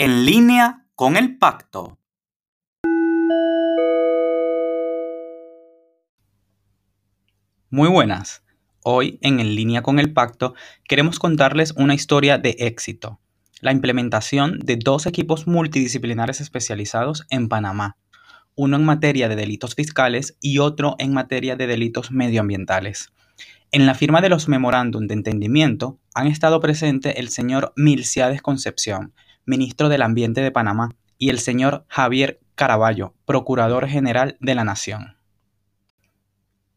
En 0.00 0.24
línea 0.24 0.86
con 0.94 1.16
el 1.16 1.38
pacto. 1.38 1.98
Muy 7.68 7.88
buenas. 7.88 8.44
Hoy 8.84 9.18
en 9.22 9.40
En 9.40 9.56
línea 9.56 9.82
con 9.82 9.98
el 9.98 10.12
pacto 10.12 10.54
queremos 10.84 11.18
contarles 11.18 11.74
una 11.76 11.96
historia 11.96 12.38
de 12.38 12.54
éxito, 12.60 13.18
la 13.60 13.72
implementación 13.72 14.60
de 14.60 14.76
dos 14.76 15.06
equipos 15.06 15.48
multidisciplinares 15.48 16.40
especializados 16.40 17.26
en 17.30 17.48
Panamá, 17.48 17.96
uno 18.54 18.76
en 18.76 18.84
materia 18.84 19.28
de 19.28 19.34
delitos 19.34 19.74
fiscales 19.74 20.38
y 20.40 20.58
otro 20.58 20.94
en 21.00 21.12
materia 21.12 21.56
de 21.56 21.66
delitos 21.66 22.12
medioambientales. 22.12 23.08
En 23.72 23.84
la 23.84 23.96
firma 23.96 24.20
de 24.20 24.28
los 24.28 24.46
memorándum 24.46 25.08
de 25.08 25.14
entendimiento 25.14 25.98
han 26.14 26.28
estado 26.28 26.60
presentes 26.60 27.16
el 27.16 27.30
señor 27.30 27.72
Milciades 27.74 28.42
Concepción, 28.42 29.12
ministro 29.48 29.88
del 29.88 30.02
Ambiente 30.02 30.42
de 30.42 30.52
Panamá, 30.52 30.90
y 31.16 31.30
el 31.30 31.40
señor 31.40 31.84
Javier 31.88 32.38
Caraballo, 32.54 33.14
procurador 33.24 33.88
general 33.88 34.36
de 34.40 34.54
la 34.54 34.62
Nación. 34.62 35.16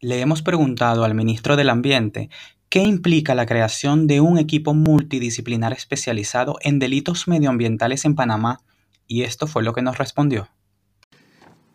Le 0.00 0.20
hemos 0.20 0.42
preguntado 0.42 1.04
al 1.04 1.14
ministro 1.14 1.56
del 1.56 1.68
Ambiente 1.68 2.30
qué 2.68 2.82
implica 2.82 3.34
la 3.34 3.46
creación 3.46 4.06
de 4.06 4.20
un 4.20 4.38
equipo 4.38 4.74
multidisciplinar 4.74 5.72
especializado 5.72 6.56
en 6.62 6.78
delitos 6.78 7.28
medioambientales 7.28 8.04
en 8.04 8.14
Panamá, 8.14 8.60
y 9.06 9.22
esto 9.22 9.46
fue 9.46 9.62
lo 9.62 9.74
que 9.74 9.82
nos 9.82 9.98
respondió. 9.98 10.48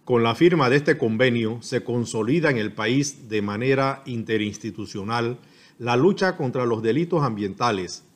Con 0.06 0.24
la 0.24 0.36
firma 0.36 0.70
de 0.70 0.78
este 0.78 0.98
convenio 0.98 1.62
se 1.62 1.84
consolida 1.84 2.50
en 2.50 2.58
el 2.58 2.72
país 2.72 3.28
de 3.28 3.42
manera 3.42 4.04
interinstitucional 4.06 5.38
la 5.80 5.98
lucha 5.98 6.38
contra 6.38 6.66
los 6.66 6.82
delitos 6.82 7.24
ambientales. 7.24 8.07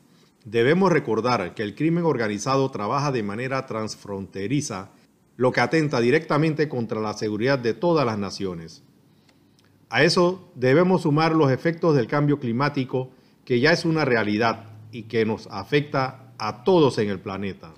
Debemos 0.45 0.91
recordar 0.91 1.54
que 1.54 1.63
el 1.63 1.76
crimen 1.76 2.04
organizado 2.04 2.70
trabaja 2.72 3.12
de 3.12 3.23
manera 3.23 3.66
transfronteriza, 3.66 4.91
lo 5.38 5.52
que 5.52 5.62
atenta 5.62 5.99
directamente 6.02 6.68
contra 6.68 6.99
la 6.99 7.13
seguridad 7.13 7.60
de 7.60 7.74
todas 7.74 8.05
las 8.05 8.18
naciones. 8.18 8.84
A 9.90 10.04
eso 10.04 10.51
debemos 10.55 11.04
sumar 11.04 11.35
los 11.35 11.51
efectos 11.51 11.96
del 11.96 12.07
cambio 12.07 12.40
climático, 12.40 13.12
que 13.46 13.60
ya 13.60 13.71
es 13.71 13.85
una 13.85 14.05
realidad 14.05 14.66
y 14.91 15.04
que 15.04 15.26
nos 15.26 15.48
afecta 15.48 16.34
a 16.38 16.63
todos 16.63 16.98
en 16.98 17.10
el 17.10 17.20
planeta. 17.20 17.73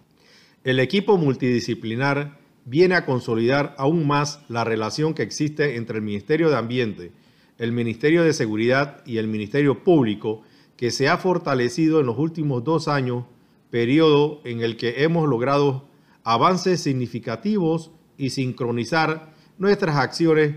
El 0.63 0.79
equipo 0.79 1.17
multidisciplinar 1.17 2.37
viene 2.65 2.95
a 2.95 3.05
consolidar 3.05 3.75
aún 3.77 4.07
más 4.07 4.39
la 4.47 4.63
relación 4.63 5.13
que 5.13 5.23
existe 5.23 5.75
entre 5.75 5.97
el 5.97 6.03
Ministerio 6.03 6.49
de 6.49 6.57
Ambiente, 6.57 7.11
el 7.57 7.71
Ministerio 7.71 8.23
de 8.23 8.33
Seguridad 8.33 9.03
y 9.05 9.17
el 9.17 9.27
Ministerio 9.27 9.83
Público, 9.83 10.43
que 10.77 10.91
se 10.91 11.07
ha 11.07 11.17
fortalecido 11.17 11.99
en 11.99 12.05
los 12.05 12.17
últimos 12.17 12.63
dos 12.63 12.87
años, 12.87 13.25
periodo 13.69 14.41
en 14.43 14.61
el 14.61 14.77
que 14.77 15.03
hemos 15.03 15.27
logrado 15.27 15.87
avances 16.23 16.81
significativos 16.81 17.91
y 18.17 18.31
sincronizar 18.31 19.33
nuestras 19.57 19.97
acciones 19.97 20.55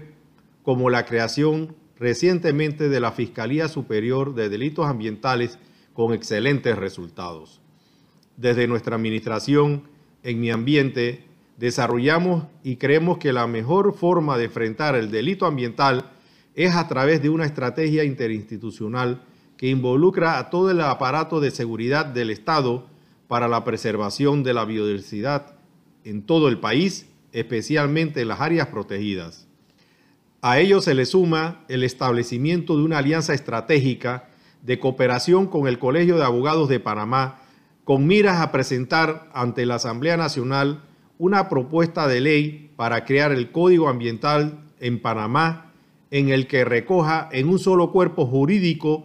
como 0.62 0.90
la 0.90 1.06
creación 1.06 1.76
recientemente 1.98 2.88
de 2.88 3.00
la 3.00 3.12
Fiscalía 3.12 3.68
Superior 3.68 4.34
de 4.34 4.48
Delitos 4.48 4.86
Ambientales 4.86 5.58
con 5.92 6.12
excelentes 6.12 6.76
resultados. 6.76 7.60
Desde 8.36 8.68
nuestra 8.68 8.96
administración, 8.96 9.84
en 10.22 10.40
mi 10.40 10.50
ambiente, 10.50 11.24
desarrollamos 11.56 12.44
y 12.62 12.76
creemos 12.76 13.18
que 13.18 13.32
la 13.32 13.46
mejor 13.46 13.94
forma 13.94 14.36
de 14.36 14.44
enfrentar 14.44 14.94
el 14.94 15.10
delito 15.10 15.46
ambiental 15.46 16.10
es 16.54 16.74
a 16.74 16.86
través 16.88 17.22
de 17.22 17.30
una 17.30 17.46
estrategia 17.46 18.04
interinstitucional 18.04 19.22
que 19.56 19.68
involucra 19.68 20.38
a 20.38 20.50
todo 20.50 20.70
el 20.70 20.80
aparato 20.80 21.40
de 21.40 21.50
seguridad 21.50 22.06
del 22.06 22.30
Estado 22.30 22.86
para 23.28 23.48
la 23.48 23.64
preservación 23.64 24.42
de 24.42 24.54
la 24.54 24.64
biodiversidad 24.64 25.56
en 26.04 26.22
todo 26.22 26.48
el 26.48 26.58
país, 26.58 27.08
especialmente 27.32 28.20
en 28.20 28.28
las 28.28 28.40
áreas 28.40 28.68
protegidas. 28.68 29.48
A 30.42 30.60
ello 30.60 30.80
se 30.80 30.94
le 30.94 31.06
suma 31.06 31.64
el 31.68 31.82
establecimiento 31.82 32.76
de 32.76 32.84
una 32.84 32.98
alianza 32.98 33.34
estratégica 33.34 34.28
de 34.62 34.78
cooperación 34.78 35.46
con 35.46 35.66
el 35.66 35.78
Colegio 35.78 36.16
de 36.16 36.24
Abogados 36.24 36.68
de 36.68 36.80
Panamá 36.80 37.40
con 37.86 38.04
miras 38.04 38.40
a 38.40 38.50
presentar 38.50 39.30
ante 39.32 39.64
la 39.64 39.76
Asamblea 39.76 40.16
Nacional 40.16 40.82
una 41.18 41.48
propuesta 41.48 42.08
de 42.08 42.20
ley 42.20 42.72
para 42.74 43.04
crear 43.04 43.30
el 43.30 43.52
Código 43.52 43.88
Ambiental 43.88 44.58
en 44.80 45.00
Panamá, 45.00 45.72
en 46.10 46.30
el 46.30 46.48
que 46.48 46.64
recoja 46.64 47.28
en 47.30 47.48
un 47.48 47.60
solo 47.60 47.92
cuerpo 47.92 48.26
jurídico 48.26 49.04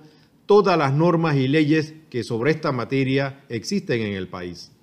todas 0.51 0.77
las 0.77 0.91
normas 0.91 1.37
y 1.37 1.47
leyes 1.47 1.93
que 2.09 2.25
sobre 2.25 2.51
esta 2.51 2.73
materia 2.73 3.45
existen 3.47 4.01
en 4.01 4.15
el 4.15 4.27
país. 4.27 4.73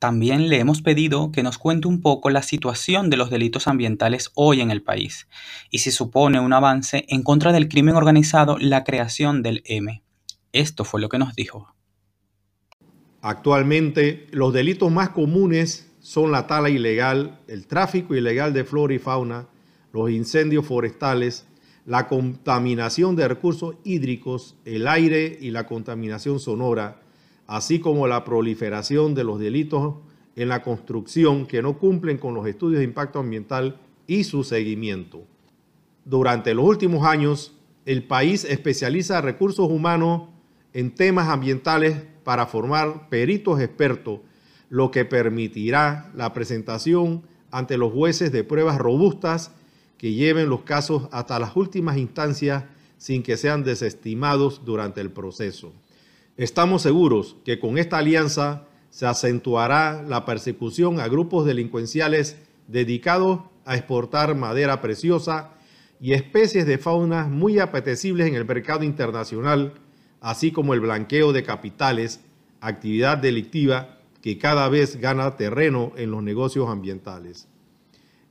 También 0.00 0.48
le 0.48 0.58
hemos 0.58 0.82
pedido 0.82 1.30
que 1.30 1.44
nos 1.44 1.56
cuente 1.56 1.86
un 1.86 2.00
poco 2.00 2.30
la 2.30 2.42
situación 2.42 3.08
de 3.08 3.16
los 3.16 3.30
delitos 3.30 3.68
ambientales 3.68 4.32
hoy 4.34 4.60
en 4.60 4.72
el 4.72 4.82
país 4.82 5.28
y 5.70 5.78
si 5.78 5.92
supone 5.92 6.40
un 6.40 6.52
avance 6.52 7.04
en 7.06 7.22
contra 7.22 7.52
del 7.52 7.68
crimen 7.68 7.94
organizado 7.94 8.58
la 8.58 8.82
creación 8.82 9.40
del 9.40 9.62
M. 9.66 10.02
Esto 10.50 10.82
fue 10.82 11.00
lo 11.00 11.08
que 11.08 11.18
nos 11.18 11.36
dijo. 11.36 11.76
Actualmente 13.22 14.26
los 14.32 14.52
delitos 14.52 14.90
más 14.90 15.10
comunes 15.10 15.92
son 16.00 16.32
la 16.32 16.48
tala 16.48 16.70
ilegal, 16.70 17.38
el 17.46 17.68
tráfico 17.68 18.16
ilegal 18.16 18.52
de 18.52 18.64
flora 18.64 18.94
y 18.94 18.98
fauna, 18.98 19.46
los 19.92 20.10
incendios 20.10 20.66
forestales, 20.66 21.46
la 21.86 22.08
contaminación 22.08 23.14
de 23.14 23.28
recursos 23.28 23.76
hídricos, 23.84 24.56
el 24.64 24.88
aire 24.88 25.38
y 25.40 25.52
la 25.52 25.66
contaminación 25.66 26.40
sonora, 26.40 27.00
así 27.46 27.78
como 27.78 28.08
la 28.08 28.24
proliferación 28.24 29.14
de 29.14 29.22
los 29.22 29.38
delitos 29.38 29.94
en 30.34 30.48
la 30.48 30.62
construcción 30.62 31.46
que 31.46 31.62
no 31.62 31.78
cumplen 31.78 32.18
con 32.18 32.34
los 32.34 32.46
estudios 32.46 32.80
de 32.80 32.84
impacto 32.84 33.20
ambiental 33.20 33.78
y 34.08 34.24
su 34.24 34.42
seguimiento. 34.42 35.22
Durante 36.04 36.54
los 36.54 36.64
últimos 36.64 37.06
años, 37.06 37.56
el 37.86 38.02
país 38.02 38.44
especializa 38.44 39.20
recursos 39.20 39.70
humanos 39.70 40.28
en 40.72 40.92
temas 40.92 41.28
ambientales 41.28 42.02
para 42.24 42.46
formar 42.46 43.08
peritos 43.08 43.60
expertos, 43.60 44.20
lo 44.68 44.90
que 44.90 45.04
permitirá 45.04 46.10
la 46.16 46.32
presentación 46.32 47.22
ante 47.52 47.78
los 47.78 47.92
jueces 47.92 48.32
de 48.32 48.42
pruebas 48.42 48.76
robustas 48.78 49.52
que 49.98 50.12
lleven 50.12 50.48
los 50.48 50.62
casos 50.62 51.08
hasta 51.12 51.38
las 51.38 51.56
últimas 51.56 51.96
instancias 51.96 52.64
sin 52.98 53.22
que 53.22 53.36
sean 53.36 53.64
desestimados 53.64 54.64
durante 54.64 55.00
el 55.00 55.10
proceso. 55.10 55.72
Estamos 56.36 56.82
seguros 56.82 57.36
que 57.44 57.58
con 57.58 57.78
esta 57.78 57.98
alianza 57.98 58.66
se 58.90 59.06
acentuará 59.06 60.02
la 60.02 60.24
persecución 60.24 61.00
a 61.00 61.08
grupos 61.08 61.46
delincuenciales 61.46 62.36
dedicados 62.68 63.40
a 63.64 63.76
exportar 63.76 64.34
madera 64.34 64.80
preciosa 64.80 65.52
y 66.00 66.12
especies 66.12 66.66
de 66.66 66.78
fauna 66.78 67.24
muy 67.24 67.58
apetecibles 67.58 68.28
en 68.28 68.34
el 68.34 68.44
mercado 68.44 68.84
internacional 68.84 69.74
así 70.20 70.50
como 70.50 70.74
el 70.74 70.80
blanqueo 70.80 71.32
de 71.32 71.42
capitales, 71.42 72.20
actividad 72.60 73.18
delictiva 73.18 73.98
que 74.22 74.38
cada 74.38 74.68
vez 74.68 74.96
gana 74.96 75.36
terreno 75.36 75.92
en 75.96 76.10
los 76.10 76.22
negocios 76.22 76.68
ambientales. 76.68 77.48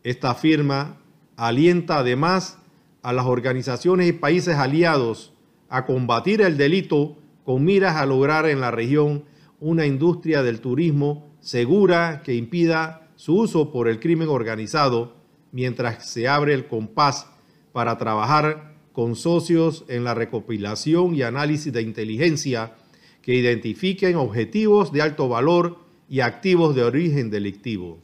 Esta 0.03 0.35
firma 0.35 0.97
alienta 1.37 1.99
además 1.99 2.57
a 3.01 3.13
las 3.13 3.25
organizaciones 3.25 4.07
y 4.07 4.13
países 4.13 4.55
aliados 4.55 5.33
a 5.69 5.85
combatir 5.85 6.41
el 6.41 6.57
delito 6.57 7.17
con 7.43 7.63
miras 7.63 7.95
a 7.95 8.05
lograr 8.05 8.47
en 8.47 8.61
la 8.61 8.71
región 8.71 9.25
una 9.59 9.85
industria 9.85 10.43
del 10.43 10.59
turismo 10.59 11.29
segura 11.39 12.21
que 12.23 12.35
impida 12.35 13.09
su 13.15 13.37
uso 13.37 13.71
por 13.71 13.87
el 13.87 13.99
crimen 13.99 14.29
organizado 14.29 15.15
mientras 15.51 16.09
se 16.09 16.27
abre 16.27 16.53
el 16.53 16.67
compás 16.67 17.27
para 17.71 17.97
trabajar 17.97 18.75
con 18.91 19.15
socios 19.15 19.85
en 19.87 20.03
la 20.03 20.13
recopilación 20.13 21.15
y 21.15 21.21
análisis 21.21 21.71
de 21.71 21.81
inteligencia 21.81 22.75
que 23.21 23.35
identifiquen 23.35 24.15
objetivos 24.15 24.91
de 24.91 25.01
alto 25.01 25.27
valor 25.27 25.79
y 26.09 26.19
activos 26.21 26.75
de 26.75 26.83
origen 26.83 27.29
delictivo. 27.29 27.99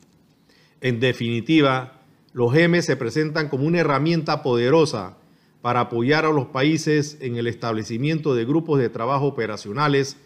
En 0.81 0.99
definitiva, 0.99 2.00
los 2.33 2.53
GEMES 2.53 2.85
se 2.85 2.95
presentan 2.95 3.49
como 3.49 3.65
una 3.65 3.79
herramienta 3.79 4.41
poderosa 4.41 5.17
para 5.61 5.81
apoyar 5.81 6.25
a 6.25 6.31
los 6.31 6.47
países 6.47 7.17
en 7.21 7.35
el 7.35 7.47
establecimiento 7.47 8.33
de 8.35 8.45
grupos 8.45 8.79
de 8.79 8.89
trabajo 8.89 9.25
operacionales 9.25 10.17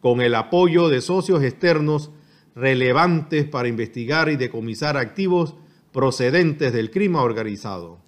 con 0.00 0.20
el 0.20 0.34
apoyo 0.34 0.88
de 0.88 1.00
socios 1.00 1.42
externos 1.42 2.10
relevantes 2.54 3.46
para 3.46 3.68
investigar 3.68 4.28
y 4.28 4.36
decomisar 4.36 4.96
activos 4.96 5.54
procedentes 5.92 6.72
del 6.72 6.90
crimen 6.90 7.20
organizado. 7.20 8.00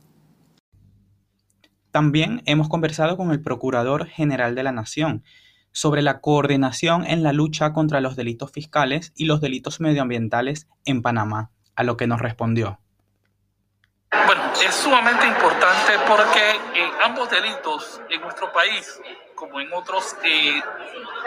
También 1.91 2.43
hemos 2.45 2.69
conversado 2.69 3.17
con 3.17 3.31
el 3.31 3.41
Procurador 3.41 4.07
General 4.07 4.55
de 4.55 4.63
la 4.63 4.73
Nación 4.73 5.25
sobre 5.73 6.03
la 6.03 6.21
coordinación 6.21 7.07
en 7.07 7.23
la 7.23 7.33
lucha 7.33 7.73
contra 7.73 8.01
los 8.01 8.17
delitos 8.17 8.53
fiscales 8.53 9.13
y 9.17 9.25
los 9.25 9.41
delitos 9.41 9.81
medioambientales 9.81 10.69
en 10.85 11.01
Panamá, 11.03 11.51
a 11.75 11.85
lo 11.85 11.97
que 11.97 12.07
nos 12.07 12.21
respondió. 12.21 12.81
Es 14.63 14.75
sumamente 14.75 15.27
importante 15.27 15.99
porque 16.07 16.51
eh, 16.75 16.91
ambos 17.03 17.29
delitos 17.31 18.01
en 18.09 18.21
nuestro 18.21 18.53
país, 18.53 19.01
como 19.35 19.61
en 19.61 19.73
otros, 19.73 20.17
eh, 20.25 20.63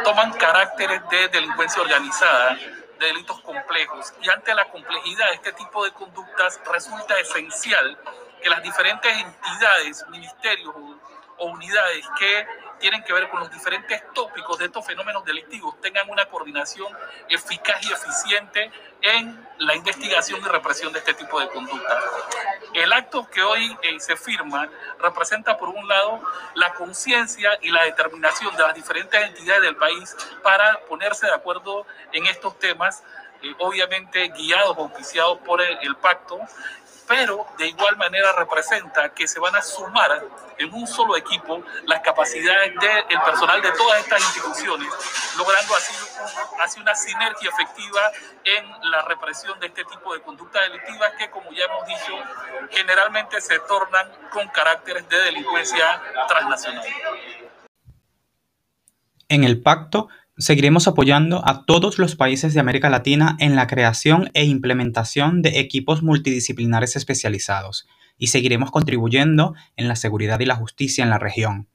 toman 0.04 0.34
caracteres 0.34 1.02
de 1.10 1.28
delincuencia 1.30 1.81
organizada, 1.81 2.56
de 2.56 3.06
delitos 3.06 3.40
complejos. 3.42 4.14
Y 4.22 4.30
ante 4.30 4.54
la 4.54 4.66
complejidad 4.66 5.28
de 5.30 5.36
este 5.36 5.54
tipo 5.54 5.84
de 5.86 5.92
conductas 5.92 6.60
resulta 6.72 7.20
esencial 7.20 7.98
que 8.42 8.50
las 8.50 8.64
diferentes 8.64 9.12
entidades, 9.12 10.06
ministerios 10.10 10.74
o 11.38 11.46
unidades 11.46 12.06
que 12.18 12.48
tienen 12.80 13.04
que 13.04 13.14
ver 13.14 13.30
con 13.30 13.42
los 13.42 13.52
diferentes 13.52 14.02
tópicos 14.14 14.58
de 14.58 14.66
estos 14.66 14.86
fenómenos 14.86 15.24
delictivos 15.26 15.80
tengan 15.81 16.10
una 16.10 16.26
coordinación 16.26 16.92
eficaz 17.28 17.84
y 17.84 17.94
eficiente 17.94 18.72
en 19.02 19.48
la 19.60 19.76
investigación 19.76 20.42
y 20.42 20.46
represión 20.46 20.92
de 20.94 21.00
este 21.00 21.14
tipo 21.14 21.40
de 21.40 21.48
conductas. 21.50 22.04
El 22.80 22.94
acto 22.94 23.30
que 23.30 23.42
hoy 23.42 23.78
eh, 23.81 24.00
se 24.00 24.16
firma 24.16 24.70
representa, 25.00 25.58
por 25.58 25.68
un 25.68 25.86
lado, 25.86 26.22
la 26.56 26.74
conciencia 26.76 27.60
y 27.62 27.72
la 27.72 27.84
determinación 27.84 28.56
de 28.56 28.64
las 28.64 28.74
diferentes 28.74 29.22
entidades 29.22 29.64
del 29.64 29.76
país 29.76 30.16
para 30.42 30.80
ponerse 30.88 31.26
de 31.26 31.34
acuerdo 31.34 31.86
en 32.14 32.26
estos 32.28 32.58
temas, 32.58 33.04
eh, 33.42 33.54
obviamente 33.60 34.30
guiados 34.30 34.78
o 34.78 34.84
oficiados 34.84 35.40
por 35.40 35.62
el 35.62 35.94
pacto, 35.98 36.40
pero 37.06 37.48
de 37.58 37.68
igual 37.68 37.98
manera 37.98 38.31
representa 38.34 39.10
que 39.10 39.28
se 39.28 39.40
van 39.40 39.56
a 39.56 39.62
sumar 39.62 40.24
en 40.60 40.74
un 40.74 40.88
solo 40.88 41.18
equipo 41.18 41.62
las 41.86 42.02
capacidades 42.02 42.74
del 42.80 43.22
personal 43.26 43.62
de 43.62 43.72
todas 43.72 44.00
estas 44.00 44.22
instituciones, 44.22 44.88
logrando 45.36 45.76
así, 45.76 45.94
así 46.63 46.80
una 46.80 46.95
sinergia 46.95 47.50
efectiva 47.50 48.01
en 48.44 48.92
la 48.92 49.01
represión 49.04 49.60
de 49.60 49.68
este 49.68 49.83
tipo 49.86 50.13
de 50.13 50.21
conductas 50.21 50.62
delictivas 50.69 51.12
que, 51.18 51.30
como 51.30 51.51
ya 51.51 51.66
hemos 51.66 51.86
dicho, 51.86 52.13
generalmente 52.71 53.42
se 53.42 53.60
tornan 53.60 54.07
con 54.31 54.48
caracteres 54.50 55.07
de 55.10 55.18
delincuencia 55.18 56.01
transnacional. 56.27 56.86
En 59.27 59.44
el 59.44 59.62
pacto 59.62 60.10
Seguiremos 60.39 60.88
apoyando 60.88 61.45
a 61.45 61.66
todos 61.66 62.00
los 62.00 62.16
países 62.16 62.54
de 62.54 62.62
América 62.62 62.89
Latina 62.89 63.36
en 63.39 63.57
la 63.57 63.68
creación 63.68 64.31
e 64.33 64.45
implementación 64.45 65.42
de 65.42 65.60
equipos 65.60 66.01
multidisciplinares 66.01 66.95
especializados 66.95 67.89
y 68.18 68.27
seguiremos 68.27 68.71
contribuyendo 68.71 69.54
en 69.75 69.89
la 69.89 69.98
seguridad 69.98 70.39
y 70.39 70.45
la 70.45 70.56
justicia 70.56 71.04
en 71.04 71.10
la 71.10 71.19
región. 71.19 71.68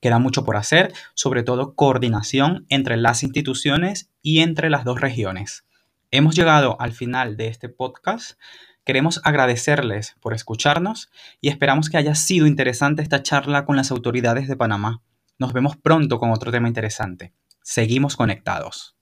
Queda 0.00 0.18
mucho 0.18 0.44
por 0.44 0.56
hacer, 0.56 0.92
sobre 1.14 1.42
todo 1.42 1.74
coordinación 1.74 2.66
entre 2.68 2.96
las 2.96 3.22
instituciones 3.22 4.10
y 4.22 4.40
entre 4.40 4.70
las 4.70 4.84
dos 4.84 5.00
regiones. 5.00 5.64
Hemos 6.10 6.34
llegado 6.34 6.80
al 6.80 6.92
final 6.92 7.36
de 7.36 7.48
este 7.48 7.68
podcast. 7.68 8.38
Queremos 8.84 9.20
agradecerles 9.24 10.16
por 10.20 10.34
escucharnos 10.34 11.10
y 11.40 11.48
esperamos 11.48 11.90
que 11.90 11.98
haya 11.98 12.14
sido 12.14 12.46
interesante 12.46 13.02
esta 13.02 13.22
charla 13.22 13.64
con 13.64 13.76
las 13.76 13.90
autoridades 13.90 14.48
de 14.48 14.56
Panamá. 14.56 15.02
Nos 15.38 15.52
vemos 15.52 15.76
pronto 15.76 16.18
con 16.18 16.30
otro 16.30 16.50
tema 16.50 16.68
interesante. 16.68 17.34
Seguimos 17.62 18.16
conectados. 18.16 18.97